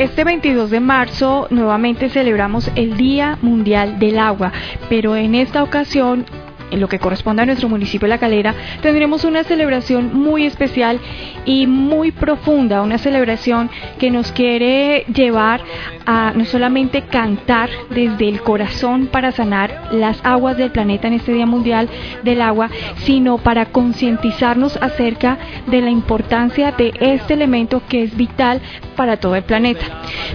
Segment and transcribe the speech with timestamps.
[0.00, 4.50] Este 22 de marzo nuevamente celebramos el Día Mundial del Agua,
[4.88, 6.24] pero en esta ocasión
[6.70, 11.00] en lo que corresponde a nuestro municipio de La Calera, tendremos una celebración muy especial
[11.44, 15.62] y muy profunda, una celebración que nos quiere llevar
[16.06, 21.32] a no solamente cantar desde el corazón para sanar las aguas del planeta en este
[21.32, 21.88] Día Mundial
[22.22, 28.60] del Agua, sino para concientizarnos acerca de la importancia de este elemento que es vital
[28.96, 29.84] para todo el planeta.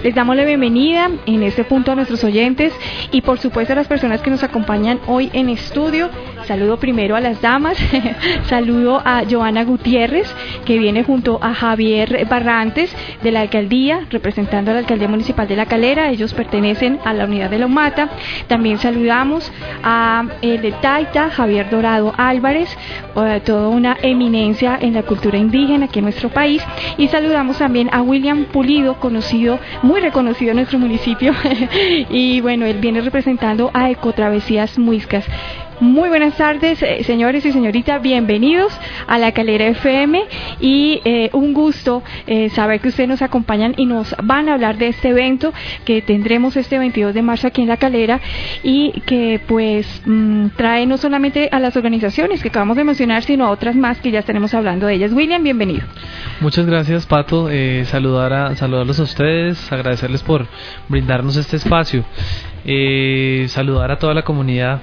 [0.02, 2.72] Les damos la bienvenida en este punto a nuestros oyentes
[3.12, 6.10] y por supuesto a las personas que nos acompañan hoy en estudio.
[6.46, 7.76] Saludo primero a las damas,
[8.48, 10.32] saludo a Joana Gutiérrez,
[10.64, 15.56] que viene junto a Javier Barrantes de la alcaldía, representando a la alcaldía municipal de
[15.56, 16.10] La Calera.
[16.10, 18.10] Ellos pertenecen a la unidad de la UMATA.
[18.46, 19.50] También saludamos
[19.82, 22.76] a el de Taita, Javier Dorado Álvarez,
[23.16, 26.62] eh, toda una eminencia en la cultura indígena aquí en nuestro país.
[26.96, 31.34] Y saludamos también a William Pulido, conocido, muy reconocido en nuestro municipio.
[32.10, 35.24] y bueno, él viene representando a Ecotravesías Muiscas.
[35.78, 38.72] Muy buenas tardes, eh, señores y señoritas, bienvenidos
[39.06, 40.22] a la Calera FM
[40.58, 44.78] y eh, un gusto eh, saber que ustedes nos acompañan y nos van a hablar
[44.78, 45.52] de este evento
[45.84, 48.22] que tendremos este 22 de marzo aquí en la Calera
[48.62, 53.44] y que pues mm, trae no solamente a las organizaciones que acabamos de mencionar, sino
[53.44, 55.12] a otras más que ya estaremos hablando de ellas.
[55.12, 55.84] William, bienvenido.
[56.40, 57.50] Muchas gracias, Pato.
[57.84, 60.46] saludar a, saludarlos a ustedes, agradecerles por
[60.88, 62.02] brindarnos este espacio.
[63.48, 64.80] saludar a toda la comunidad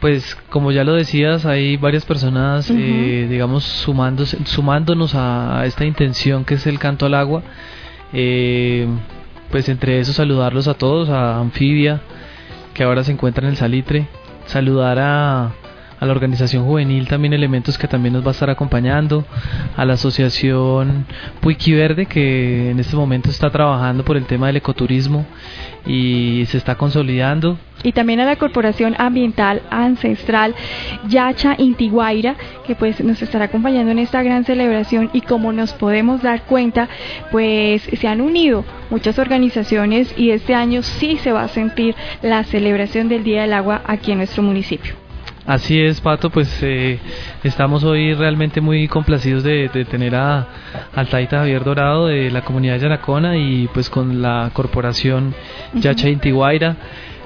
[0.00, 6.44] pues como ya lo decías, hay varias personas, eh, digamos, sumándose, sumándonos a, esta intención
[6.44, 7.42] que es el canto al agua.
[8.12, 8.88] Eh,
[9.50, 12.00] pues entre eso saludarlos a todos, a Anfibia,
[12.72, 14.06] que ahora se encuentra en el Salitre,
[14.46, 15.52] saludar a,
[16.00, 19.24] a la organización juvenil también elementos que también nos va a estar acompañando,
[19.76, 21.04] a la asociación
[21.40, 25.26] Puiqui Verde que en este momento está trabajando por el tema del ecoturismo
[25.86, 27.58] y se está consolidando.
[27.82, 30.54] Y también a la Corporación Ambiental Ancestral
[31.08, 36.22] Yacha Intiguaira, que pues nos estará acompañando en esta gran celebración y como nos podemos
[36.22, 36.88] dar cuenta,
[37.30, 42.44] pues se han unido muchas organizaciones y este año sí se va a sentir la
[42.44, 45.09] celebración del Día del Agua aquí en nuestro municipio.
[45.46, 46.98] Así es, Pato, pues eh,
[47.42, 50.46] estamos hoy realmente muy complacidos de, tener a,
[50.94, 55.34] al Taita Javier Dorado de la comunidad de Yanacona y pues con la corporación
[55.74, 56.76] Yacha Intiguaira.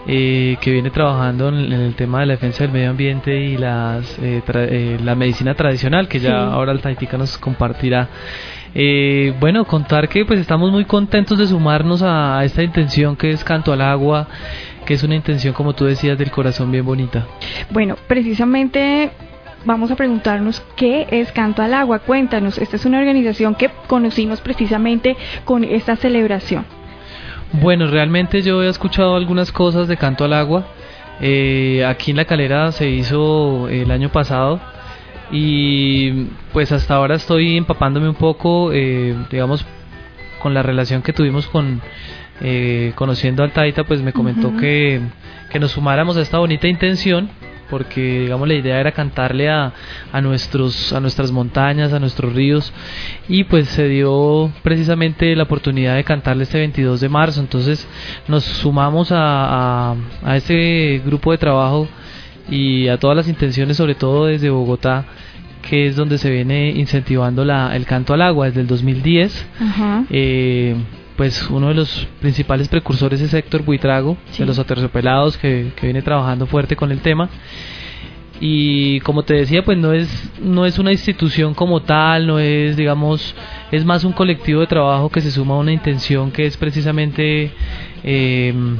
[0.06, 4.18] Eh, que viene trabajando en, el tema de la defensa del medio ambiente y las,
[4.20, 8.10] eh, la medicina tradicional, que ya ahora el Taitica nos compartirá.
[9.40, 13.72] bueno, contar que pues estamos muy contentos de sumarnos a esta intención que es Canto
[13.72, 14.28] al Agua,
[14.84, 17.26] que es una intención, como tú decías, del corazón bien bonita.
[17.70, 19.10] Bueno, precisamente
[19.64, 22.00] vamos a preguntarnos qué es Canto al Agua.
[22.00, 26.64] Cuéntanos, esta es una organización que conocimos precisamente con esta celebración.
[27.52, 30.66] Bueno, realmente yo he escuchado algunas cosas de Canto al Agua.
[31.20, 34.60] Eh, aquí en La Calera se hizo el año pasado
[35.30, 39.64] y pues hasta ahora estoy empapándome un poco, eh, digamos,
[40.42, 41.80] con la relación que tuvimos con
[42.40, 45.00] eh, conociendo al Taita, pues me comentó que,
[45.50, 47.28] que nos sumáramos a esta bonita intención
[47.70, 49.72] porque digamos la idea era cantarle a,
[50.12, 52.72] a nuestros a nuestras montañas a nuestros ríos
[53.28, 57.40] y pues se dio precisamente la oportunidad de cantarle este 22 de marzo.
[57.40, 57.88] Entonces
[58.28, 61.88] nos sumamos a, a, a este grupo de trabajo
[62.50, 65.06] y a todas las intenciones sobre todo desde Bogotá
[65.68, 69.46] que es donde se viene incentivando la, el canto al agua desde el 2010
[70.10, 70.76] eh,
[71.16, 76.02] pues uno de los principales precursores es Héctor Buitrago, de los aterciopelados, que, que viene
[76.02, 77.28] trabajando fuerte con el tema.
[78.40, 82.76] Y como te decía, pues no es, no es una institución como tal, no es,
[82.76, 83.34] digamos,
[83.70, 87.52] es más un colectivo de trabajo que se suma a una intención que es precisamente
[88.02, 88.76] em,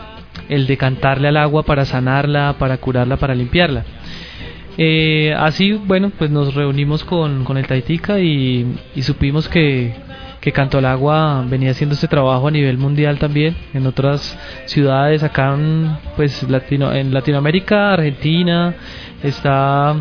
[0.48, 3.84] el de cantarle al agua para sanarla, para curarla, para limpiarla.
[4.76, 8.66] Eh, así, bueno, pues nos reunimos con, con el Taitica y
[9.02, 9.94] supimos que,
[10.44, 15.22] que Canto al Agua venía haciendo este trabajo a nivel mundial también en otras ciudades
[15.22, 18.74] acá en, pues Latino, en Latinoamérica, Argentina,
[19.22, 19.96] está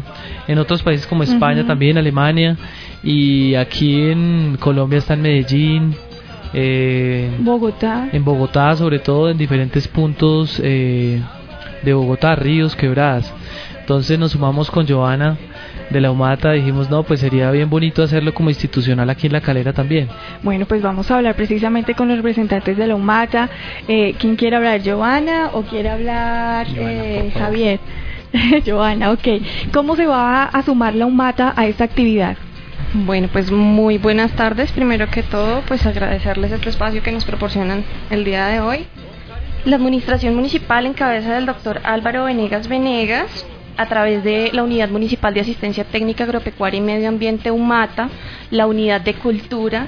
[0.46, 2.58] en otros países como España también, Alemania
[3.02, 5.96] y aquí en Colombia está en Medellín,
[6.54, 8.10] eh, Bogotá.
[8.12, 11.22] En Bogotá, sobre todo en diferentes puntos eh,
[11.84, 13.34] de Bogotá, ríos, quebradas.
[13.80, 15.38] Entonces nos sumamos con Joana
[15.90, 19.42] de la UMATA, dijimos, no, pues sería bien bonito hacerlo como institucional aquí en La
[19.42, 20.10] Calera también.
[20.42, 23.50] Bueno, pues vamos a hablar precisamente con los representantes de la UMATA.
[23.88, 27.80] Eh, ¿Quién quiere hablar, Joana o quiere hablar eh, Javier?
[28.66, 29.28] Joana, ok.
[29.72, 32.38] ¿Cómo se va a sumar la UMATA a esta actividad?
[32.94, 34.72] Bueno, pues muy buenas tardes.
[34.72, 38.86] Primero que todo, pues agradecerles este espacio que nos proporcionan el día de hoy.
[39.66, 43.46] La Administración Municipal en cabeza del doctor Álvaro Venegas Venegas,
[43.78, 48.10] a través de la Unidad Municipal de Asistencia Técnica Agropecuaria y Medio Ambiente UMATA,
[48.52, 49.88] la Unidad de Cultura,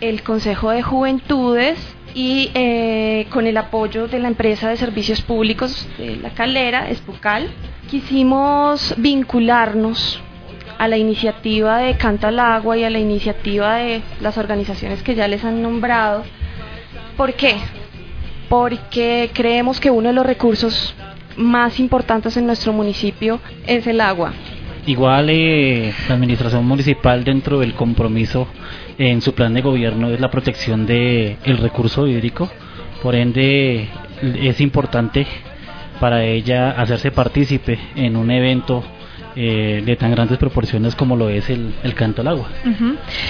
[0.00, 1.78] el Consejo de Juventudes
[2.14, 7.50] y eh, con el apoyo de la empresa de servicios públicos de La Calera, Espucal,
[7.90, 10.20] quisimos vincularnos
[10.78, 15.14] a la iniciativa de Canta al Agua y a la iniciativa de las organizaciones que
[15.14, 16.24] ya les han nombrado.
[17.16, 17.56] ¿Por qué?
[18.48, 20.94] Porque creemos que uno de los recursos
[21.36, 24.32] más importantes en nuestro municipio es el agua.
[24.86, 28.46] Igual eh, la administración municipal dentro del compromiso
[28.98, 32.48] en su plan de gobierno es la protección del el recurso hídrico,
[33.02, 33.88] por ende
[34.22, 35.26] es importante
[36.00, 38.84] para ella hacerse partícipe en un evento
[39.38, 42.48] eh, de tan grandes proporciones como lo es el, canto al agua.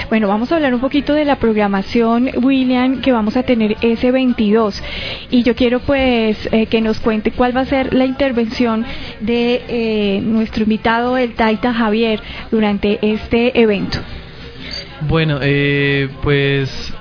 [0.08, 4.12] Bueno, vamos a hablar un poquito de la programación, William, que vamos a tener ese
[4.12, 4.82] 22.
[5.30, 8.86] Y yo quiero pues eh, que nos cuente cuál va a ser la intervención
[9.20, 12.20] de eh, nuestro invitado, el Taita Javier,
[12.52, 13.98] durante este evento.
[15.08, 15.40] Bueno,
[16.22, 16.94] pues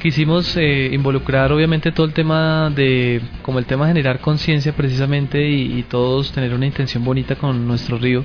[0.00, 5.48] quisimos eh, involucrar obviamente todo el tema de, como el tema de generar conciencia precisamente
[5.48, 8.22] y, todos tener una intención bonita con nuestro río,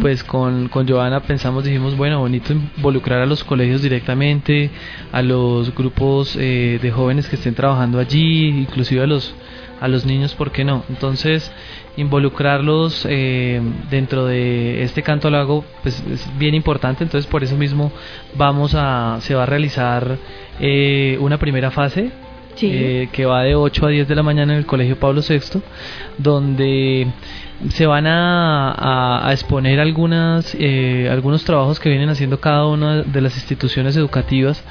[0.00, 4.70] pues con, con Joana pensamos, dijimos, bueno, bonito involucrar a los colegios directamente,
[5.12, 9.34] a los grupos eh, de jóvenes que estén trabajando allí, inclusive a los,
[9.80, 10.84] a los niños, ¿por qué no?
[10.88, 11.50] Entonces,
[11.98, 13.60] involucrarlos eh,
[13.90, 15.28] dentro de este canto
[15.82, 17.90] pues es bien importante entonces por eso mismo
[18.36, 20.16] vamos a se va a realizar
[20.60, 22.12] eh, una primera fase
[22.60, 25.60] eh, que va de 8 a 10 de la mañana en el Colegio Pablo VI,
[26.18, 27.06] donde
[27.70, 33.20] se van a, a, exponer algunas, eh, algunos trabajos que vienen haciendo cada una de
[33.20, 34.64] las instituciones educativas,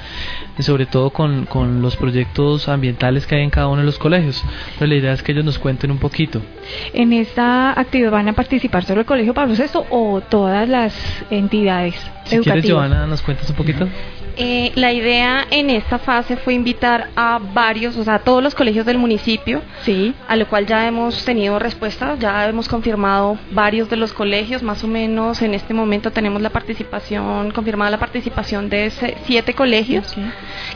[0.58, 4.42] sobre todo con, con los proyectos ambientales que hay en cada uno de los colegios.
[4.78, 6.40] Pero la idea es que ellos nos cuenten un poquito.
[6.94, 10.94] ¿En esta actividad van a participar solo el Colegio Pablo VI o todas las
[11.30, 11.94] entidades
[12.24, 12.62] si educativas?
[12.62, 13.86] quieres, Joana, nos cuentas un poquito.
[14.40, 18.54] Eh, la idea en esta fase fue invitar a varios, o sea, a todos los
[18.54, 20.14] colegios del municipio, sí.
[20.28, 24.84] a lo cual ya hemos tenido respuesta, ya hemos confirmado varios de los colegios, más
[24.84, 28.92] o menos en este momento tenemos la participación, confirmada la participación de
[29.24, 30.14] siete colegios,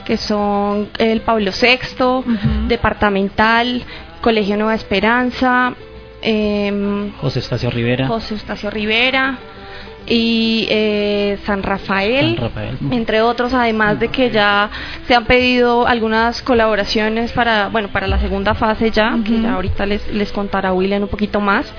[0.05, 2.25] que son el Pablo VI,
[2.67, 3.85] Departamental,
[4.23, 5.75] Colegio Nueva Esperanza,
[6.21, 8.09] eh, José Estacio Rivera.
[8.09, 9.39] José Estacio Rivera,
[10.07, 12.39] y eh, San, Rafael,
[12.91, 14.71] entre otros, además de que ya
[15.07, 19.87] se han pedido algunas colaboraciones para, bueno, para la segunda fase ya, que ya ahorita
[19.87, 21.73] les, les contará William un poquito más.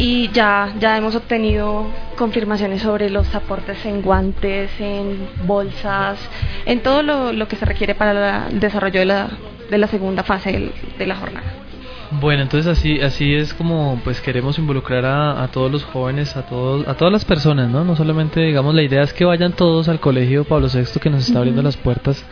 [0.00, 1.86] Y ya, ya hemos obtenido
[2.16, 6.20] confirmaciones sobre los aportes en guantes, en bolsas,
[6.66, 9.28] en todo lo, lo que se requiere para el desarrollo de la,
[9.68, 11.67] de la segunda fase de la jornada.
[12.10, 16.88] Bueno, entonces así así es como pues queremos involucrar a, todos los jóvenes, a todos
[16.88, 17.84] a todas las personas, ¿no?
[17.84, 21.26] No solamente digamos la idea es que vayan todos al colegio Pablo VI que nos
[21.26, 22.24] está abriendo las puertas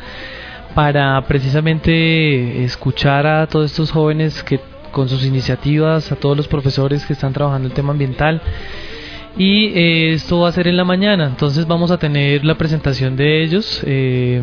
[0.74, 4.60] para precisamente escuchar a todos estos jóvenes que
[4.92, 8.40] con sus iniciativas, a todos los profesores que están trabajando el tema ambiental.
[9.36, 13.14] Y eh, esto va a ser en la mañana, entonces vamos a tener la presentación
[13.14, 13.82] de ellos.
[13.84, 14.40] Eh,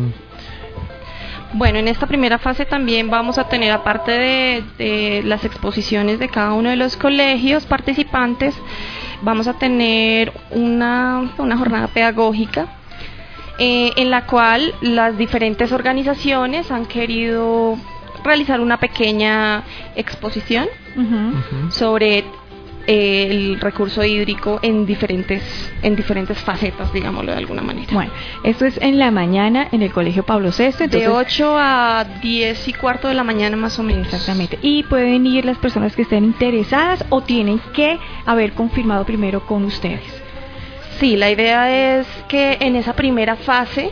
[1.54, 4.12] bueno, en esta primera fase también vamos a tener, aparte
[4.78, 8.54] de, las exposiciones de cada uno de los colegios participantes,
[9.22, 12.66] vamos a tener una, jornada pedagógica
[13.58, 17.78] eh, en la cual las diferentes organizaciones han querido
[18.24, 19.62] realizar una pequeña
[19.94, 20.66] exposición
[21.70, 22.24] sobre
[22.86, 25.42] el recurso hídrico en diferentes
[25.82, 27.88] en diferentes facetas, digámoslo de alguna manera.
[27.92, 28.12] Bueno,
[28.42, 30.86] esto es en la mañana en el Colegio Pablo VI.
[30.86, 34.06] de 8 a 10 y cuarto de la mañana más o menos.
[34.06, 34.58] Exactamente.
[34.62, 39.64] Y pueden ir las personas que estén interesadas o tienen que haber confirmado primero con
[39.64, 40.24] ustedes.
[40.98, 43.90] Sí, la idea es que en esa primera fase,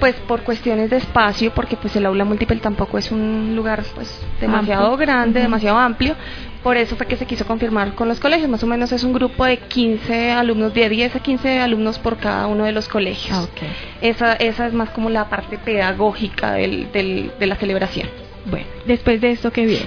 [0.00, 4.24] pues por cuestiones de espacio, porque pues el aula múltiple tampoco es un lugar pues
[4.40, 5.06] demasiado Amplio.
[5.06, 6.16] grande, demasiado amplio,
[6.64, 9.12] por eso fue que se quiso confirmar con los colegios, más o menos es un
[9.12, 13.36] grupo de 15 alumnos, de 10 a 15 alumnos por cada uno de los colegios.
[13.36, 13.62] Ah, ok.
[14.00, 18.08] Esa, esa es más como la parte pedagógica del, del- de la celebración.
[18.46, 19.86] Bueno, después de esto, ¿qué viene?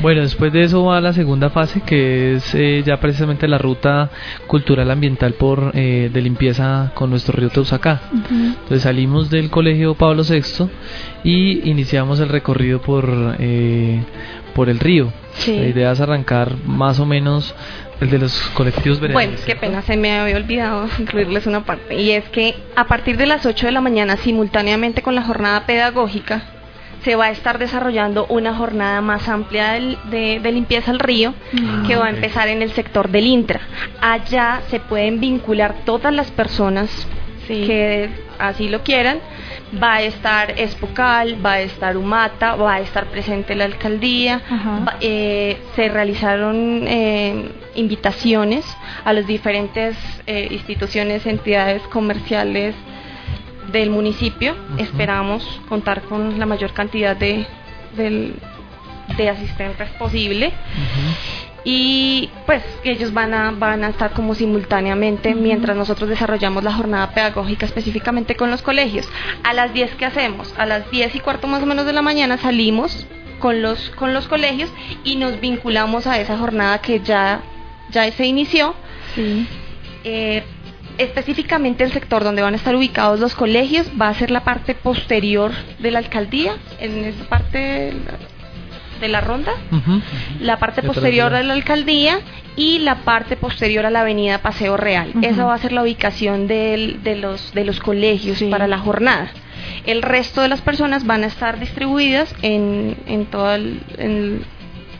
[0.00, 4.10] Bueno, después de eso va la segunda fase, que es eh, ya precisamente la ruta
[4.46, 8.02] cultural ambiental por eh, de limpieza con nuestro río Teusacá.
[8.12, 10.68] Entonces salimos del colegio Pablo VI
[11.22, 14.02] y iniciamos el recorrido por, eh,
[14.54, 15.12] por el río.
[15.34, 15.56] Sí.
[15.56, 17.54] La idea es arrancar más o menos
[18.00, 22.00] el de los colectivos Bueno, qué pena, se me había olvidado incluirles una parte.
[22.00, 25.66] Y es que a partir de las 8 de la mañana, simultáneamente con la jornada
[25.66, 26.42] pedagógica,
[27.04, 31.86] se va a estar desarrollando una jornada más amplia de, de limpieza al río, Mm.
[31.86, 33.60] que va a empezar en el sector del Intra.
[34.00, 36.88] Allá se pueden vincular todas las personas
[37.46, 37.64] Sí.
[37.66, 38.08] que
[38.38, 39.18] así lo quieran.
[39.82, 44.40] Va a estar Espocal, va a estar Humata, va a estar presente la alcaldía.
[44.88, 48.64] Va- eh, se realizaron eh, invitaciones
[49.04, 49.96] a las diferentes
[50.26, 52.74] eh, instituciones, entidades comerciales
[53.72, 54.54] del municipio.
[54.78, 57.46] Esperamos contar con la mayor cantidad de,
[57.96, 60.52] de asistentes posible
[61.64, 67.10] y pues ellos van a van a estar como simultáneamente mientras nosotros desarrollamos la jornada
[67.12, 69.08] pedagógica específicamente con los colegios.
[69.42, 70.54] A las 10 ¿qué hacemos?
[70.58, 73.06] A las 10 y cuarto más o menos de la mañana salimos
[73.38, 74.70] con los con los colegios
[75.04, 77.40] y nos vinculamos a esa jornada que ya
[77.90, 78.74] ya se inició.
[79.14, 79.46] Sí.
[80.04, 80.44] Eh,
[80.98, 84.74] específicamente el sector donde van a estar ubicados los colegios va a ser la parte
[84.74, 87.92] posterior de la alcaldía, en esa parte
[89.00, 89.52] de la- ronda
[90.40, 92.20] la parte posterior de la- alcaldía
[92.56, 95.12] y la parte posterior a la avenida Paseo Real.
[95.22, 98.46] Esa va a ser la ubicación del- de, los, de los colegios Sí.
[98.46, 99.30] para la jornada.
[99.84, 104.44] El resto de las personas van a estar distribuidas en, en todo el, en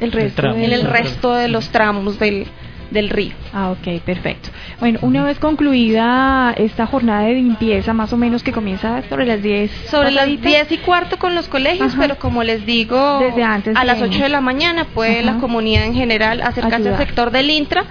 [0.01, 0.57] el resto, tramo.
[0.57, 2.47] en el El resto de los tramos del,
[2.91, 3.33] del río.
[3.53, 4.51] Ah, ok, perfecto.
[4.81, 9.43] Bueno, una vez concluida esta jornada de limpieza, más o menos que comienza sobre las
[9.43, 9.71] 10.
[9.91, 10.69] Sobre las pasaditas.
[10.69, 12.03] 10 y cuarto con los colegios, Ajá.
[12.03, 14.15] pero como les digo, Desde antes a las viene.
[14.15, 15.33] 8 de la mañana puede Ajá.
[15.33, 17.01] la comunidad en general acercarse Ayudar.
[17.01, 17.85] al sector del Intra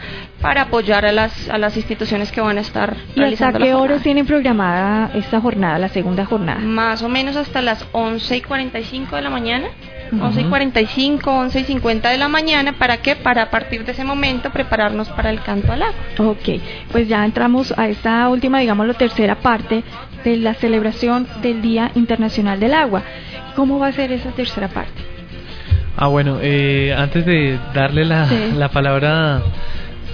[0.43, 3.65] para apoyar a las, a las instituciones que van a estar ¿Y hasta realizando qué
[3.71, 3.81] jornada.
[3.83, 6.59] horas tienen programada esta jornada, la segunda jornada?
[6.59, 9.67] Más o menos hasta las 11 y 45 de la mañana.
[10.11, 10.23] Ujú.
[10.25, 12.73] 11 y 45, 11 y 50 de la mañana.
[12.73, 13.15] ¿Para qué?
[13.15, 15.95] Para a partir de ese momento prepararnos para el canto al agua.
[16.19, 19.83] Ok, pues ya entramos a esta última, digamos, la tercera parte
[20.23, 23.01] de la celebración del Día Internacional del Agua.
[23.55, 25.01] ¿Cómo va a ser esa tercera parte?
[25.95, 28.51] Ah, bueno, eh, antes de darle la, Sí.
[28.57, 29.41] la palabra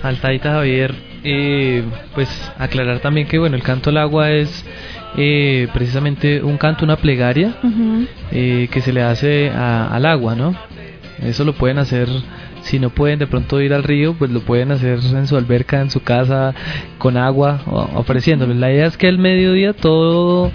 [0.03, 1.83] al Taita Javier, eh,
[2.15, 4.65] pues aclarar también que bueno, el canto al agua es
[5.17, 7.55] eh, precisamente un canto, una plegaria
[8.31, 10.55] eh, que se le hace a- al agua, ¿no?
[11.21, 12.07] Eso lo pueden hacer,
[12.61, 15.81] si no pueden de pronto ir al río, pues lo pueden hacer en su alberca,
[15.81, 16.53] en su casa,
[16.97, 18.53] con agua, o- ofreciéndolo.
[18.53, 20.51] La idea es que al mediodía todo,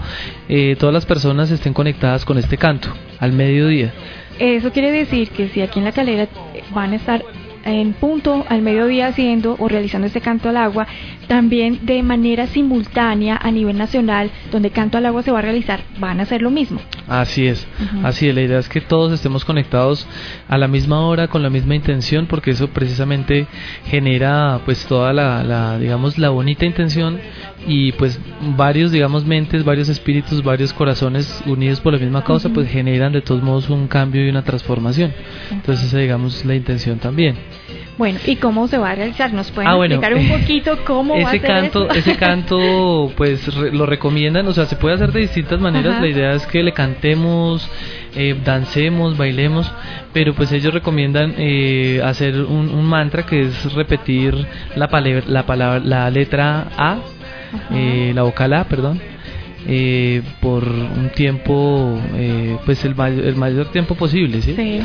[0.49, 3.93] eh, todas las personas estén conectadas con este canto, al mediodía.
[4.39, 6.27] Eso quiere decir que si aquí en la calera
[6.73, 7.21] van a estar
[7.65, 10.87] en punto al mediodía haciendo o realizando este canto al agua,
[11.27, 15.81] también de manera simultánea a nivel nacional, donde canto al agua se va a realizar,
[15.99, 16.79] van a hacer lo mismo.
[17.07, 17.67] Así es,
[18.03, 18.35] así es.
[18.35, 20.07] La idea es que todos estemos conectados
[20.47, 23.47] a la misma hora, con la misma intención, porque eso precisamente
[23.85, 27.19] genera, pues, toda la, la, digamos, la bonita intención
[27.67, 28.19] y, pues,
[28.55, 33.21] varios, digamos, mentes, varios espíritus, varios corazones unidos por la misma causa, pues, generan de
[33.21, 35.11] todos modos un cambio y una transformación.
[35.51, 37.35] Entonces, esa, digamos, la intención también.
[37.97, 39.31] Bueno, ¿y cómo se va a realizar?
[39.33, 39.95] ¿Nos pueden Ah, bueno.
[39.95, 41.97] explicar un poquito cómo va a ese ser canto eso?
[41.99, 46.01] ese canto pues re- lo recomiendan o sea se puede hacer de distintas maneras Ajá.
[46.01, 47.67] la idea es que le cantemos
[48.15, 49.71] eh, dancemos bailemos
[50.11, 54.35] pero pues ellos recomiendan eh, hacer un, un mantra que es repetir
[54.75, 56.97] la palabra la palabra la letra A
[57.71, 58.99] eh, la vocal A perdón
[59.67, 64.53] eh, por un tiempo eh, pues el, may- el mayor tiempo posible ¿sí?
[64.53, 64.81] Sí.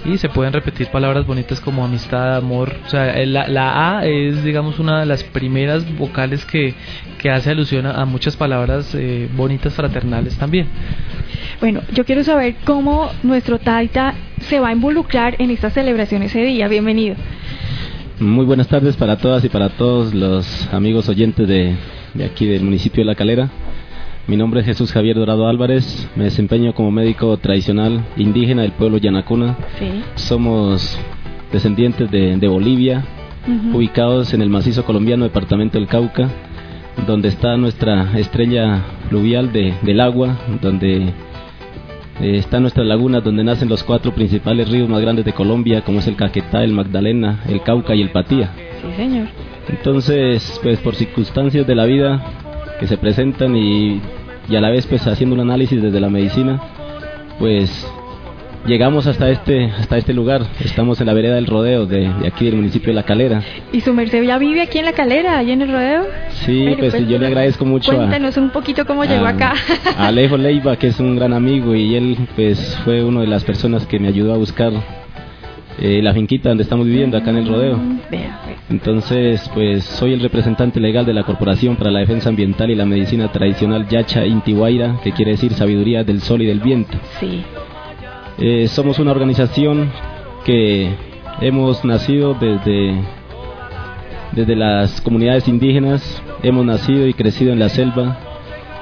[0.04, 2.72] Y se pueden repetir palabras bonitas como amistad, amor.
[2.86, 6.74] O sea, el- la, la A es, digamos, una de las primeras vocales que,
[7.18, 10.68] que hace alusión a, a muchas palabras eh, bonitas fraternales también.
[11.60, 16.42] Bueno, yo quiero saber cómo nuestro Taita se va a involucrar en esta celebración ese
[16.42, 16.68] día.
[16.68, 17.16] Bienvenido.
[18.20, 21.74] Muy buenas tardes para todas y para todos los amigos oyentes de,
[22.14, 23.48] de aquí del municipio de La Calera.
[24.28, 28.98] Mi nombre es Jesús Javier Dorado Álvarez, me desempeño como médico tradicional indígena del pueblo
[28.98, 29.56] Yanacuna.
[29.78, 29.86] Sí.
[30.16, 30.98] Somos
[31.50, 33.04] descendientes de, de Bolivia,
[33.72, 36.28] ubicados en el macizo colombiano, departamento del Cauca,
[37.06, 41.04] donde está nuestra estrella fluvial de- del agua, donde
[42.20, 46.00] eh, están nuestras lagunas, donde nacen los cuatro principales ríos más grandes de Colombia, como
[46.00, 48.50] es el Caquetá, el Magdalena, el Cauca y el Patía.
[48.82, 49.28] Sí, señor.
[49.70, 52.22] Entonces, pues por circunstancias de la vida
[52.80, 54.00] que se presentan y,
[54.48, 56.60] y a la vez pues haciendo un análisis desde la medicina,
[57.38, 57.86] pues
[58.66, 60.42] llegamos hasta este hasta este lugar.
[60.60, 63.42] Estamos en la vereda del Rodeo de, de aquí del municipio de La Calera.
[63.72, 66.02] ¿Y su merced ya vive aquí en la calera, ahí en el rodeo?
[66.44, 69.54] Sí, Bueno, pues yo le agradezco mucho a, Cuéntanos un poquito cómo llegó a- acá.
[69.96, 73.44] a Alejo Leiva, que es un gran amigo y él pues fue una de las
[73.44, 74.72] personas que me ayudó a buscar
[75.80, 77.76] eh, la finquita donde estamos viviendo acá en el rodeo.
[77.76, 78.00] Mm.
[78.70, 82.84] Entonces, pues soy el representante legal de la Corporación para la Defensa Ambiental y la
[82.84, 86.98] Medicina Tradicional Yacha Intihuayra, que quiere decir sabiduría del sol y del viento.
[87.20, 87.42] Sí.
[88.38, 89.90] Eh, somos una organización
[90.44, 90.90] que
[91.40, 92.94] hemos nacido desde,
[94.32, 98.18] desde las comunidades indígenas, hemos nacido y crecido en la selva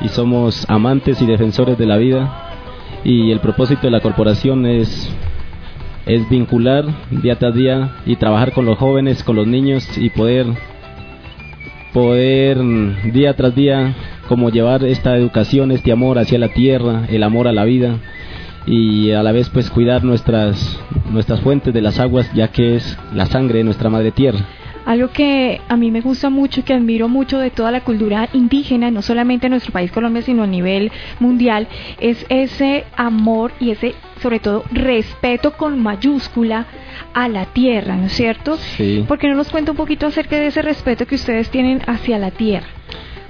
[0.00, 2.52] y somos amantes y defensores de la vida
[3.04, 5.10] y el propósito de la corporación es
[6.06, 10.46] es vincular día tras día y trabajar con los jóvenes, con los niños y poder
[11.92, 13.94] poder mm, día tras día
[14.28, 17.98] como llevar esta educación, este amor hacia la tierra, el amor a la vida
[18.66, 22.98] y a la vez pues cuidar nuestras nuestras fuentes de las aguas ya que es
[23.12, 24.40] la sangre de nuestra madre tierra.
[24.84, 28.28] Algo que a mí me gusta mucho y que admiro mucho de toda la cultura
[28.32, 31.66] indígena, no solamente en nuestro país Colombia, sino a nivel mundial,
[31.98, 36.66] es ese amor y ese, sobre todo, respeto con mayúscula
[37.14, 38.56] a la tierra, ¿no es cierto?
[38.56, 39.04] Sí.
[39.06, 42.18] ¿Por qué no nos cuenta un poquito acerca de ese respeto que ustedes tienen hacia
[42.18, 42.66] la tierra?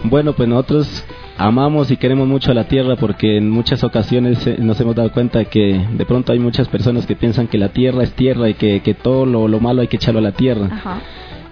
[0.04, 1.04] Bueno, pues nosotros
[1.38, 5.10] amamos y queremos mucho a la tierra porque en muchas ocasiones eh, nos hemos dado
[5.12, 8.48] cuenta de que de pronto hay muchas personas que piensan que la tierra es tierra
[8.48, 10.68] y que, que todo lo, lo malo hay que echarlo a la tierra.
[10.70, 11.00] Ajá.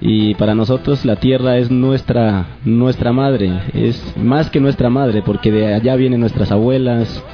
[0.01, 5.51] Y para nosotros la tierra es nuestra nuestra madre, es más que nuestra madre porque
[5.51, 7.25] de allá vienen nuestras abuelas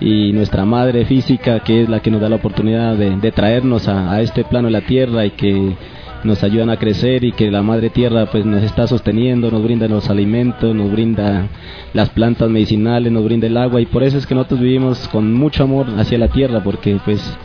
[0.00, 4.12] y nuestra madre física que es la que nos da la oportunidad de, traernos a,
[4.12, 5.76] a este plano de la tierra y que
[6.24, 9.86] nos ayudan a crecer y que la madre tierra pues nos está sosteniendo, nos brinda
[9.88, 11.48] los alimentos, nos brinda
[11.92, 13.80] las plantas medicinales, nos brinda el agua.
[13.80, 17.36] Y por eso es que nosotros vivimos con mucho amor hacia la tierra porque pues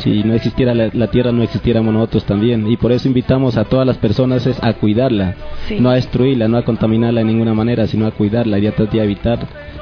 [0.00, 3.64] si no existiera la, la tierra no existiéramos nosotros también y por eso invitamos a
[3.64, 5.34] todas las personas es a cuidarla,
[5.68, 5.78] Sí.
[5.80, 8.94] no a destruirla, no a contaminarla de ninguna manera, sino a cuidarla y a tratar
[8.94, 9.38] de evitar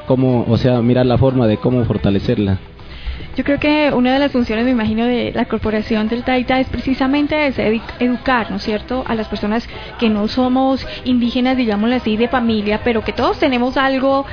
[0.07, 2.59] cómo, o sea, mirar la forma de cómo fortalecerla.
[3.37, 6.69] Yo creo que una de las funciones, me imagino, de la corporación del Taita es
[6.69, 12.17] precisamente edu- educar, ¿no es cierto?, a las personas que no somos indígenas, digámoslo así,
[12.17, 14.27] de familia, pero que todos tenemos algo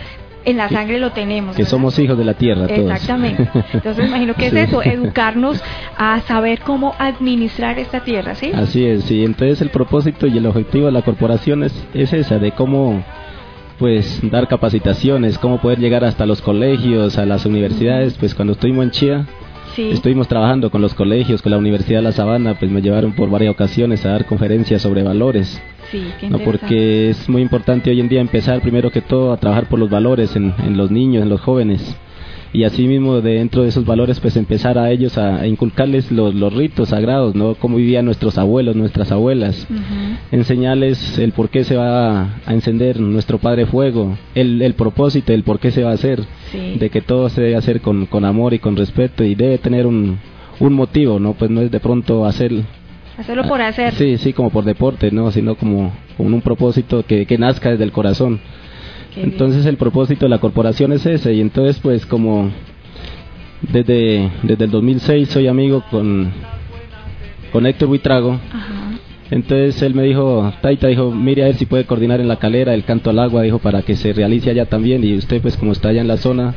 [0.46, 1.56] en la sangre, lo tenemos.
[1.56, 1.72] Que ¿verdad?
[1.72, 2.92] somos hijos de la tierra todos.
[2.92, 3.50] Exactamente.
[3.74, 4.58] Entonces, me imagino que Sí.
[4.58, 5.62] es eso, educarnos
[5.98, 8.52] a saber cómo administrar esta tierra, ¿sí?
[8.54, 9.24] Así es, sí.
[9.26, 13.04] Entonces el propósito y el objetivo de la corporación es, es esa, de cómo
[13.80, 18.86] pues dar capacitaciones, cómo poder llegar hasta los colegios, a las universidades, pues cuando estuvimos
[18.86, 19.26] en Chía,
[19.76, 19.90] Sí.
[19.92, 23.30] estuvimos trabajando con los colegios, con la Universidad de La Sabana, pues me llevaron por
[23.30, 25.62] varias ocasiones a dar conferencias sobre valores,
[25.92, 26.40] Sí, qué ¿no?
[26.40, 29.90] porque es muy importante hoy en día empezar primero que todo a trabajar por los
[29.90, 31.96] valores en, en los niños, en los jóvenes,
[32.54, 36.54] y asimismo dentro de esos valores pues empezar a ellos a, a inculcarles los, los
[36.54, 37.56] ritos sagrados, ¿no?
[37.56, 39.68] Cómo vivían nuestros abuelos, nuestras abuelas,
[40.32, 45.44] enseñarles el por qué se va a encender nuestro Padre Fuego, el, el propósito, el
[45.44, 46.22] por qué se va a hacer,
[46.56, 46.78] Sí.
[46.80, 49.86] de que todo se debe hacer con, con amor y con respeto y debe tener
[49.86, 50.18] un,
[50.60, 51.34] un motivo, ¿no?
[51.34, 52.52] Pues no es de pronto hacer...
[53.18, 53.94] Hacerlo por hacer.
[53.94, 55.32] Sí, sí, como por deporte, ¿no?
[55.32, 58.40] Sino como con un propósito que, que nazca desde el corazón.
[59.14, 59.32] Qué bien.
[59.32, 62.52] Entonces el propósito de la corporación es ese y entonces pues como
[63.62, 66.32] desde, desde el 2006 soy amigo con,
[67.54, 68.75] con Héctor Buitrago, Ajá.
[69.36, 72.74] Entonces él me dijo, Taita dijo, mire a ver si puede coordinar en la calera
[72.74, 75.74] el canto al agua, dijo, para que se realice allá también y usted pues como
[75.74, 76.56] está allá en la zona,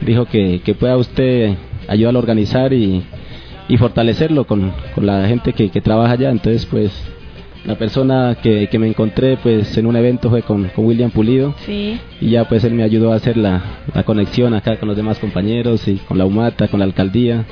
[0.00, 1.54] dijo que, que pueda usted
[1.88, 3.02] ayudar a organizar y,
[3.68, 6.92] y fortalecerlo con, con la gente que, que trabaja allá, entonces pues
[7.64, 11.54] la persona que, que me encontré pues en un evento fue con, con William Pulido.
[11.66, 11.98] Sí.
[12.20, 13.60] y ya pues él me ayudó a hacer la,
[13.92, 17.44] la conexión acá con los demás compañeros y con la UMATA, con la alcaldía.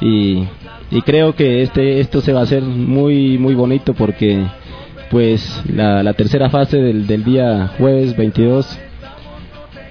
[0.00, 0.44] Y,
[0.90, 4.44] y creo que este esto se va a hacer muy muy bonito porque
[5.10, 8.78] pues la, la tercera fase del, del día jueves 22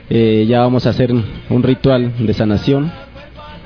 [0.09, 2.91] eh, ya vamos a hacer un ritual de sanación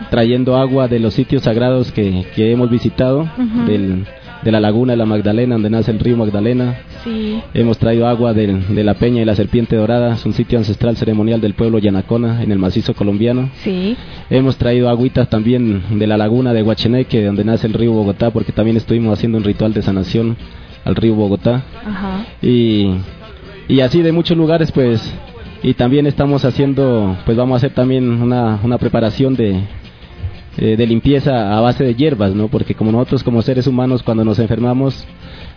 [0.10, 3.28] trayendo agua de los sitios sagrados que, que hemos visitado
[3.66, 4.06] del,
[4.48, 6.78] de la laguna de la Magdalena, donde nace el río Magdalena.
[7.04, 7.38] Sí.
[7.54, 10.96] Hemos traído agua de, de la Peña y la Serpiente Dorada, es un sitio ancestral
[10.96, 13.50] ceremonial del pueblo Yanacona, en el macizo colombiano.
[13.56, 13.98] Sí.
[14.30, 18.54] Hemos traído agüitas también de la laguna de Huacheneque, donde nace el río Bogotá, porque
[18.54, 20.38] también estuvimos haciendo un ritual de sanación
[20.86, 21.64] al río Bogotá.
[21.86, 22.26] Ajá.
[22.42, 22.94] Y,
[23.68, 25.14] y así de muchos lugares, pues.
[25.62, 29.60] Y también estamos haciendo, pues vamos a hacer también una, una preparación de,
[30.58, 32.48] eh, de limpieza a base de hierbas, ¿no?
[32.48, 35.06] Porque como nosotros como seres humanos cuando nos enfermamos,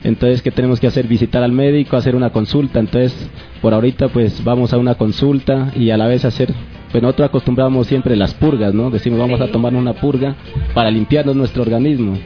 [0.05, 1.07] entonces ¿qué tenemos que hacer?
[1.07, 3.31] Visitar al médico, hacer una consulta, entonces
[3.63, 6.53] por ahorita pues vamos a una consulta y a la vez hacer,
[6.93, 8.91] pues nosotros acostumbramos siempre las purgas, ¿no?
[8.91, 10.37] Decimos vamos a tomar una purga
[10.75, 12.19] para limpiarnos nuestro organismo.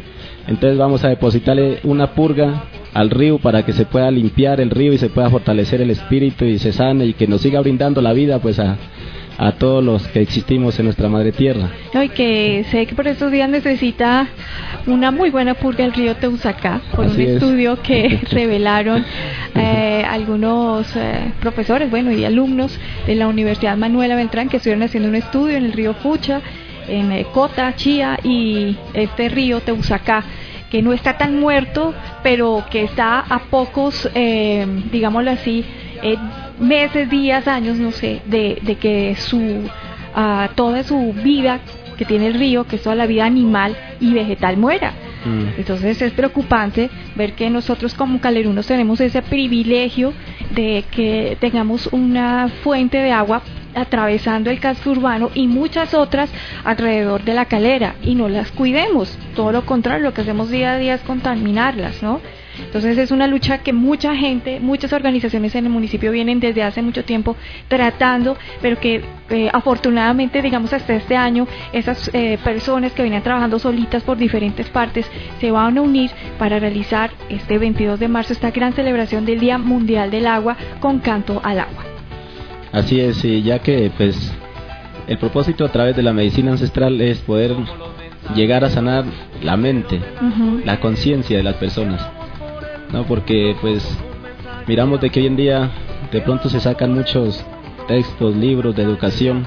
[0.49, 4.93] Entonces vamos a depositarle una purga al río para que se pueda limpiar el río
[4.93, 8.13] y se pueda fortalecer el espíritu y se sane y que nos siga brindando la
[8.13, 8.77] vida pues a,
[9.38, 11.70] a todos los que existimos en nuestra madre tierra.
[11.94, 14.27] Y que sé que por estos días necesita
[14.87, 17.29] una muy buena purga el río Teusacá, por Así un es.
[17.35, 19.05] estudio que revelaron
[19.55, 25.09] eh, algunos eh, profesores, bueno, y alumnos de la Universidad Manuela Beltrán que estuvieron haciendo
[25.09, 26.40] un estudio en el río Fucha,
[26.88, 30.25] en eh, Cota, Chía y este río Teusacá
[30.75, 31.94] que no está tan muerto,
[32.25, 35.64] pero que está a pocos, eh, digámoslo así,
[36.03, 36.16] eh,
[36.59, 39.69] meses, días, años, no sé, de, de que su
[40.14, 41.61] ah, toda su vida
[41.97, 44.93] que tiene el río, que es toda la vida animal y vegetal muera.
[45.25, 45.59] Mm.
[45.59, 50.12] Entonces es preocupante ver que nosotros como calerunos tenemos ese privilegio
[50.55, 53.43] de que tengamos una fuente de agua
[53.75, 56.31] atravesando el casco urbano y muchas otras
[56.64, 59.17] alrededor de la calera y no las cuidemos.
[59.35, 62.21] Todo lo contrario, lo que hacemos día a día es contaminarlas, ¿no?
[62.59, 66.83] Entonces es una lucha que mucha gente, muchas organizaciones en el municipio vienen desde hace
[66.83, 67.37] mucho tiempo
[67.69, 73.59] tratando, pero que eh, afortunadamente, digamos, hasta este año, esas eh, personas que venían trabajando
[73.59, 78.51] solitas por diferentes partes se van a unir para realizar este 22 de marzo esta
[78.51, 81.85] gran celebración del Día Mundial del Agua con canto al agua.
[82.73, 84.33] Así es, y ya que pues
[85.07, 87.55] el propósito a través de la medicina ancestral es poder
[88.35, 89.05] llegar a sanar
[89.43, 90.01] la mente,
[90.64, 92.05] la conciencia de las personas,
[92.92, 93.05] ¿no?
[93.05, 93.99] Porque pues
[94.66, 95.70] miramos de que hoy en día
[96.12, 97.44] de pronto se sacan muchos
[97.88, 99.47] textos, libros de educación,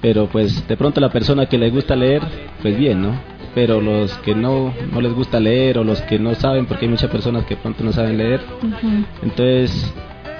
[0.00, 2.22] pero pues de pronto la persona que le gusta leer,
[2.62, 3.12] pues bien, ¿no?
[3.54, 6.90] Pero los que no, no les gusta leer o los que no saben, porque hay
[6.90, 8.40] muchas personas que de pronto no saben leer,
[9.22, 9.92] entonces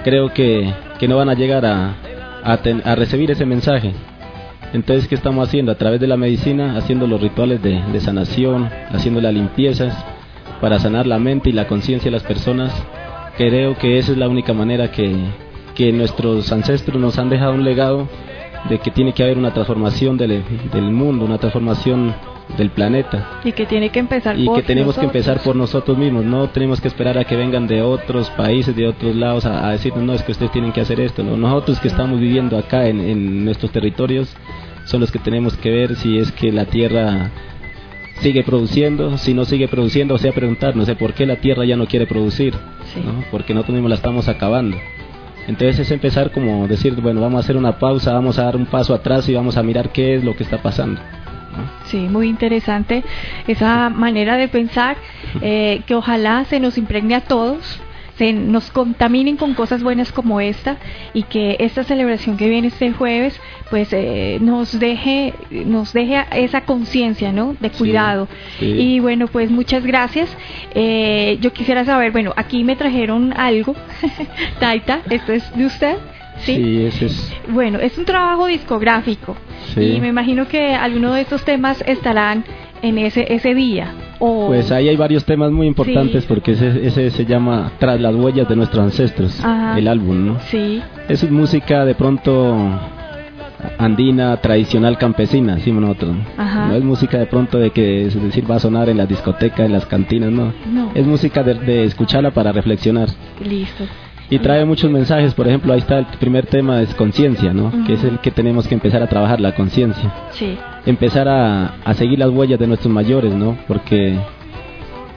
[0.03, 1.95] creo que, que no van a llegar a,
[2.43, 3.93] a, ten- a recibir ese mensaje.
[4.73, 5.71] Entonces, ¿qué estamos haciendo?
[5.71, 9.95] A través de la medicina, haciendo los rituales de, de sanación, haciendo las limpiezas
[10.61, 12.73] para sanar la mente y la conciencia de las personas.
[13.37, 15.13] Creo que esa es la única manera que,
[15.75, 18.07] que nuestros ancestros nos han dejado un legado
[18.69, 22.15] de que tiene que haber una transformación del, del mundo, una transformación
[22.57, 23.39] del planeta.
[23.43, 26.49] Y que tiene que empezar y por que tenemos que empezar por nosotros mismos, no
[26.49, 30.03] tenemos que esperar a que vengan de otros países, de otros lados a, a decirnos,
[30.03, 32.99] no, es que ustedes tienen que hacer esto, no, nosotros que estamos viviendo acá en,
[32.99, 34.35] en nuestros territorios
[34.85, 37.31] son los que tenemos que ver si es que la tierra
[38.21, 41.85] sigue produciendo, si no sigue produciendo, o sea, preguntarnos por qué la tierra ya no
[41.85, 42.53] quiere producir,
[42.93, 43.01] Sí.
[43.05, 43.23] ¿no?
[43.31, 44.77] porque nosotros mismos la estamos acabando.
[45.47, 48.65] Entonces es empezar como decir, bueno, vamos a hacer una pausa, vamos a dar un
[48.65, 50.99] paso atrás y vamos a mirar qué es lo que está pasando.
[51.85, 53.03] Sí, muy interesante
[53.47, 54.97] esa manera de pensar
[55.41, 57.79] eh, que ojalá se nos impregne a todos,
[58.17, 60.77] se nos contaminen con cosas buenas como esta
[61.13, 66.61] y que esta celebración que viene este jueves pues eh, nos deje nos deje esa
[66.61, 67.55] conciencia, ¿no?
[67.59, 68.27] De cuidado.
[68.59, 68.65] sí.
[68.65, 70.29] Y bueno, pues muchas gracias.
[70.73, 73.75] Eh, yo quisiera saber, bueno, aquí me trajeron algo.
[74.59, 75.95] Taita, esto es de usted.
[76.39, 76.55] Sí.
[76.55, 77.33] Sí, ese es...
[77.47, 79.37] Bueno, es un trabajo discográfico
[79.73, 79.81] Sí.
[79.95, 82.43] y me imagino que algunos de estos temas estarán
[82.81, 83.93] en ese ese día.
[84.19, 86.27] O Pues ahí hay varios temas muy importantes Sí.
[86.27, 89.77] porque ese, ese se llama Tras las huellas de nuestros ancestros, Ajá.
[89.79, 90.39] el álbum, ¿no?
[90.41, 92.57] sí, Es música de pronto
[93.77, 96.15] andina, tradicional, campesina, decimos nosotros.
[96.37, 96.67] Ajá.
[96.67, 99.61] No es música de pronto de que, es decir, va a sonar en las discotecas,
[99.65, 100.53] en las cantinas, no.
[100.71, 100.91] No.
[100.93, 103.09] Es música de, de escucharla para reflexionar.
[103.43, 103.83] listo.
[104.27, 107.71] Y trae muchos mensajes, por ejemplo, ahí está el primer tema, es conciencia, ¿no?
[107.85, 111.93] Que es el que tenemos que empezar a trabajar, la conciencia Sí, empezar a, a
[111.93, 113.55] seguir las huellas de nuestros mayores, ¿no?
[113.67, 114.17] Porque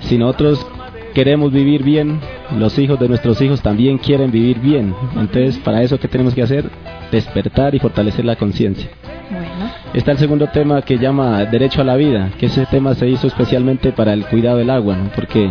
[0.00, 0.66] si nosotros
[1.14, 2.20] queremos vivir bien,
[2.58, 4.94] los hijos de nuestros hijos también quieren vivir bien.
[5.16, 6.68] Entonces, para eso, ¿qué tenemos que hacer?
[7.10, 8.88] Despertar y fortalecer la conciencia.
[9.30, 13.08] bueno, Está el segundo tema que llama Derecho a la Vida, que ese tema se
[13.08, 15.10] hizo especialmente para el cuidado del agua, ¿no?
[15.14, 15.50] Porque,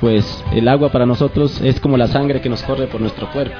[0.00, 3.56] pues, el agua para nosotros es como la sangre que nos corre por nuestro cuerpo.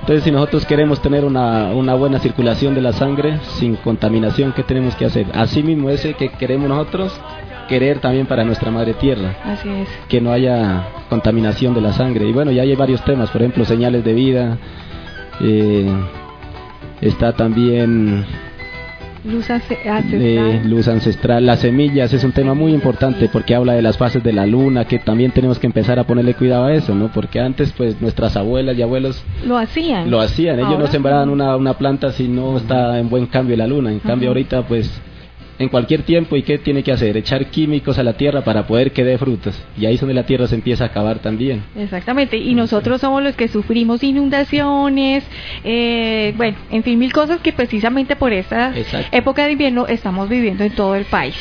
[0.00, 4.62] Entonces, si nosotros queremos tener una, una buena circulación de la sangre sin contaminación, ¿qué
[4.62, 5.26] tenemos que hacer?
[5.34, 7.12] Asimismo, ese que queremos nosotros,
[7.68, 9.36] querer también para nuestra madre tierra.
[9.44, 9.88] Así es.
[10.08, 12.26] Que no haya contaminación de la sangre.
[12.26, 14.56] Y bueno, ya hay varios temas, por ejemplo, señales de vida.
[15.40, 15.86] Eh,
[17.00, 18.24] está también
[19.24, 20.10] Luz ancestral.
[20.10, 21.44] de luz ancestral.
[21.44, 24.84] Las semillas es un tema muy importante porque habla de las fases de la luna,
[24.86, 27.08] que también tenemos que empezar a ponerle cuidado a eso, ¿no?
[27.12, 30.10] Porque antes, pues, nuestras abuelas y abuelos Lo hacían.
[30.10, 30.56] lo hacían.
[30.58, 33.92] Ellos no Ahora, sembraban una, una planta si no está en buen cambio la luna.
[33.92, 34.90] En cambio, ahorita, pues,
[35.58, 37.16] en cualquier tiempo, ¿y qué tiene que hacer?
[37.16, 39.60] Echar químicos a la tierra para poder que dé frutos.
[39.76, 41.64] Y ahí es donde la tierra se empieza a acabar también.
[41.76, 45.24] Exactamente, y nosotros somos los que sufrimos inundaciones,
[45.64, 49.16] eh, bueno, en fin, mil cosas que precisamente por esta Exacto.
[49.16, 51.34] época de invierno estamos viviendo en todo el país.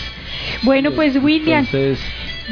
[0.64, 2.00] Bueno, pues William, Entonces,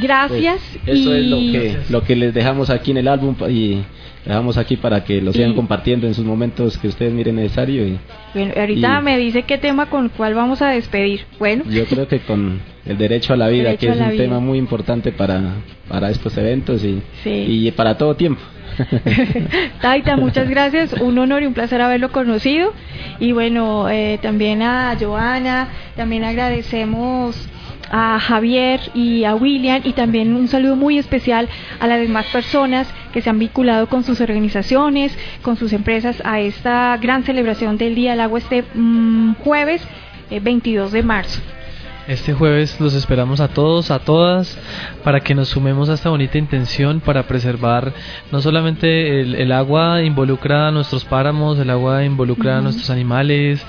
[0.01, 0.61] gracias.
[0.85, 1.19] Pues, eso y...
[1.19, 3.83] es lo que, lo que les dejamos aquí en el álbum y
[4.25, 7.85] dejamos aquí para que lo sigan Y- compartiendo en sus momentos que ustedes miren necesario.
[7.87, 7.97] Y
[8.33, 11.21] Bueno, ahorita y- me dice qué tema con cuál vamos a despedir.
[11.39, 14.23] Bueno, yo creo que con el derecho a la vida, Derecho que es un vida.
[14.23, 15.41] tema muy importante para,
[15.87, 17.29] para estos eventos y, Sí.
[17.47, 18.41] y para todo tiempo.
[19.81, 20.93] Taita, muchas gracias.
[20.93, 22.73] Un honor y un placer haberlo conocido.
[23.19, 27.47] Y bueno, eh, también a Joana, también agradecemos
[27.91, 32.87] a Javier y a William y también un saludo muy especial a las demás personas
[33.13, 37.95] que se han vinculado con sus organizaciones, con sus empresas a esta gran celebración del
[37.95, 39.81] Día del Agua este mm, jueves
[40.29, 41.41] eh, 22 de marzo.
[42.07, 44.55] Este jueves los esperamos a todos, a todas,
[45.03, 47.93] para que nos sumemos a esta bonita intención para preservar
[48.31, 53.65] no solamente el, el agua involucra a nuestros páramos, el agua involucra a nuestros animales,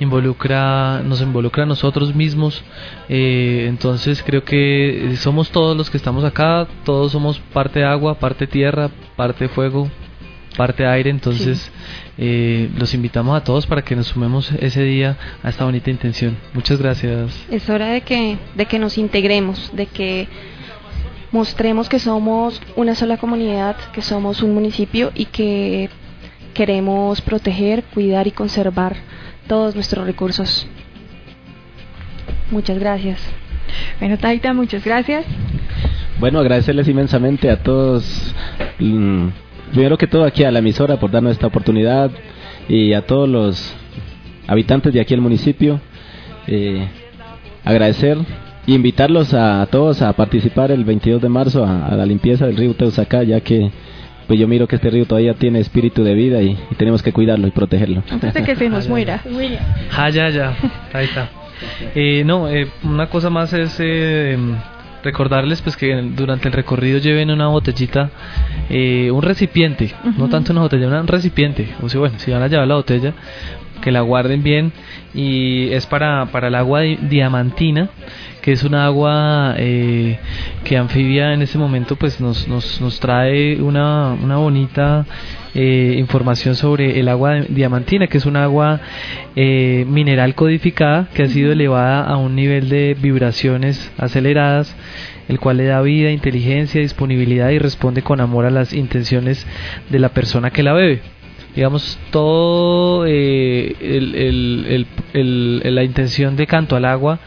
[0.00, 2.64] involucra, nos involucra a nosotros mismos.
[3.08, 8.48] eh, entonces creo que somos todos los que estamos acá, todos somos parte agua, parte
[8.48, 9.88] tierra, parte fuego,
[10.56, 11.10] parte aire.
[11.10, 11.70] Entonces
[12.18, 16.36] eh, los invitamos a todos para que nos sumemos ese día a esta bonita intención.
[16.54, 17.46] Muchas gracias.
[17.50, 20.28] Es hora de que, de que nos integremos, de que
[21.32, 25.90] mostremos que somos una sola comunidad, que somos un municipio y que
[26.54, 28.96] queremos proteger, cuidar y conservar
[29.46, 30.66] todos nuestros recursos.
[32.50, 33.20] Muchas gracias.
[34.00, 35.26] Bueno, Taita, muchas gracias.
[36.18, 38.34] Bueno, agradecerles inmensamente a todos,
[38.78, 39.28] mm,
[39.72, 42.10] primero que todo aquí a la emisora por darnos esta oportunidad
[42.68, 43.74] y a todos los
[44.46, 45.80] habitantes de aquí el municipio.
[46.46, 46.86] eh,
[47.64, 48.16] agradecer
[48.66, 52.56] y invitarlos a, todos a participar el 22 de marzo a, a la limpieza del
[52.56, 53.70] río Teusacá, ya que
[54.28, 57.12] pues yo miro que este río todavía tiene espíritu de vida y, y tenemos que
[57.12, 58.02] cuidarlo y protegerlo.
[58.10, 59.20] Antes de que se nos muera.
[59.96, 60.56] Ah, ya, ya.
[60.92, 61.28] Ahí está.
[61.94, 64.36] Eh, no, eh, una cosa más es eh,
[65.06, 68.10] recordarles pues que durante el recorrido lleven una botellita,
[68.68, 71.74] eh, un recipiente, no tanto una botella, un recipiente.
[71.80, 73.14] O sea, bueno, si van a llevar la botella,
[73.80, 74.72] que la guarden bien
[75.14, 77.90] y es para, para el agua di- diamantina
[78.42, 80.18] que es una agua eh,
[80.62, 85.04] que anfibia en este momento pues nos, nos, nos trae una, una bonita
[85.54, 88.80] eh, información sobre el agua diamantina que es un agua
[89.34, 94.76] eh, mineral codificada que ha sido elevada a un nivel de vibraciones aceleradas
[95.28, 99.44] el cual le da vida, inteligencia, disponibilidad y responde con amor a las intenciones
[99.90, 101.00] de la persona que la bebe
[101.56, 107.18] digamos, todo eh, el- la intención de canto al agua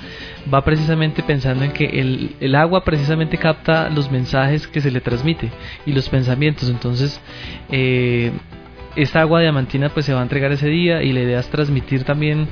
[0.52, 5.02] va precisamente pensando en que el, el agua precisamente capta los mensajes que se le
[5.02, 5.50] transmite
[5.86, 6.70] y los pensamientos.
[6.70, 7.20] Entonces,
[7.70, 8.32] eh,
[8.96, 12.04] esta agua diamantina pues se va a entregar ese día y la idea es transmitir
[12.04, 12.48] también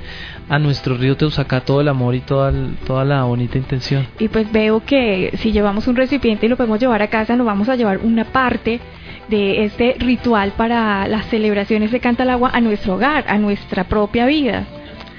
[0.50, 2.54] a nuestro río Teusacá todo el amor y toda,
[2.86, 4.06] toda la bonita intención.
[4.20, 7.46] Y pues veo que si llevamos un recipiente y lo podemos llevar a casa, nos
[7.48, 8.80] vamos a llevar una parte
[9.30, 13.86] de este ritual para las celebraciones de Canta al Agua a nuestro hogar, a nuestra
[13.86, 14.66] propia vida.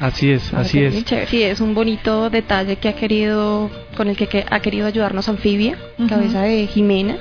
[0.00, 1.04] Así es, así es.
[1.28, 5.28] Sí, es un bonito detalle que ha querido, con el que, que ha querido ayudarnos
[5.28, 5.76] Anfibia,
[6.08, 7.16] cabeza de Jimena.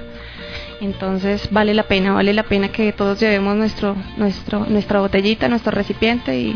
[0.79, 5.71] Entonces vale la pena, vale la pena que todos llevemos nuestro, nuestro, nuestra botellita, nuestro
[5.71, 6.55] recipiente y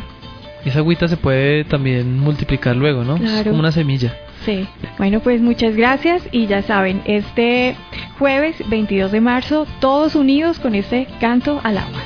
[0.63, 3.15] Esa agüita se puede también multiplicar luego, ¿no?
[3.15, 3.49] Es Claro.
[3.49, 4.15] como una semilla.
[4.45, 4.67] Sí.
[4.97, 7.75] Bueno, pues muchas gracias y ya saben, este
[8.17, 12.01] jueves 22 de marzo, todos unidos con este canto al agua.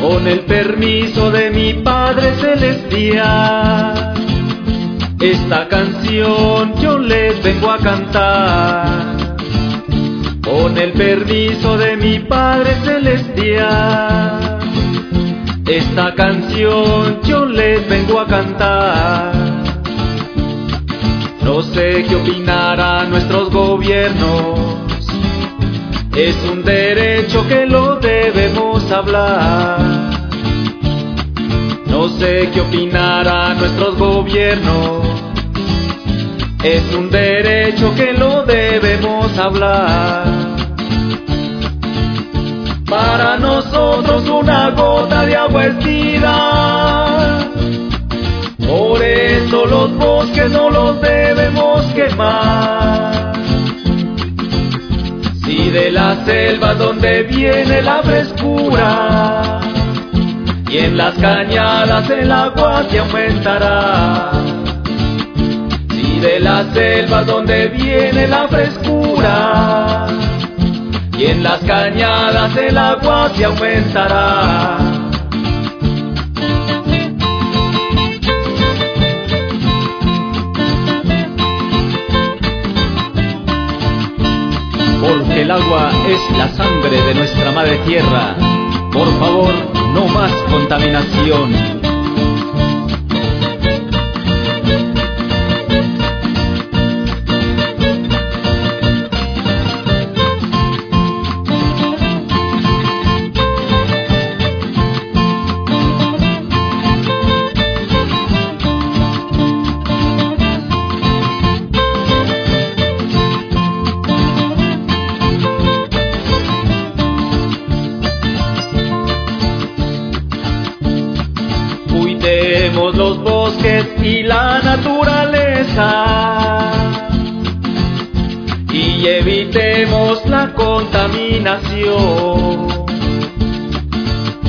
[0.00, 4.14] Con el permiso de mi Padre Celestial,
[5.20, 9.36] esta canción yo les vengo a cantar.
[10.42, 14.53] Con el permiso de mi Padre Celestial,
[15.66, 19.32] esta canción yo les vengo a cantar.
[21.42, 24.58] No sé qué opinarán nuestros gobiernos.
[26.14, 29.78] Es un derecho que lo debemos hablar.
[31.86, 35.06] No sé qué opinarán nuestros gobiernos.
[36.62, 40.43] Es un derecho que lo debemos hablar.
[42.94, 47.48] Para nosotros una gota de agua es vida.
[48.68, 53.32] Por eso los bosques no los debemos quemar.
[55.44, 59.58] Si de la selva donde viene la frescura
[60.70, 64.30] y en las cañadas el agua se aumentará.
[65.90, 70.06] Si de la selva donde viene la frescura
[71.26, 74.78] en las cañadas el agua se aumentará.
[85.00, 88.34] Porque el agua es la sangre de nuestra madre tierra.
[88.92, 89.52] Por favor,
[89.94, 91.83] no más contaminación.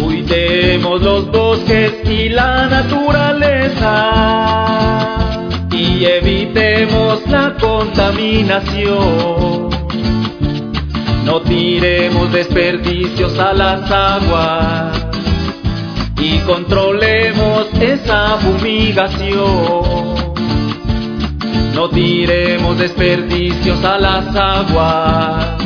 [0.02, 4.14] Cuidemos los bosques y la naturaleza
[5.72, 9.70] y evitemos la contaminación.
[11.26, 15.06] No tiremos desperdicios a las aguas
[16.18, 20.16] y controlemos esa fumigación.
[21.74, 25.65] No tiremos desperdicios a las aguas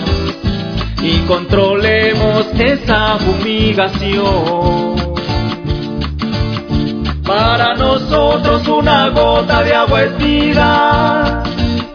[1.01, 4.99] y controlemos esa fumigación.
[7.25, 11.43] Para nosotros una gota de agua es vida,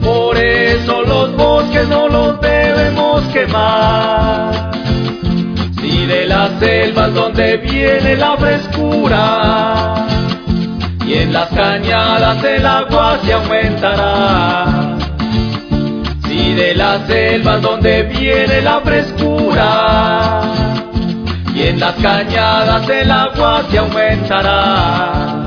[0.00, 4.70] por eso los bosques no los debemos quemar.
[5.80, 10.06] Si de las selvas donde viene la frescura
[11.06, 14.83] y en las cañadas el agua se aumentará.
[16.44, 20.42] Si de las selvas donde viene la frescura
[21.54, 25.43] y en las cañadas el agua se aumentará.